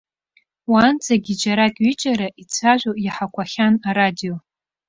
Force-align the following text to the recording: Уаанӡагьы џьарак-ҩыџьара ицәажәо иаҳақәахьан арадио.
Уаанӡагьы 0.71 1.33
џьарак-ҩыџьара 1.41 2.27
ицәажәо 2.41 2.91
иаҳақәахьан 3.05 3.73
арадио. 3.89 4.35